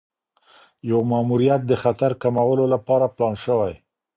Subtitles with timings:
[0.89, 3.73] یو ماموریت د خطر کمولو لپاره پلان شوی.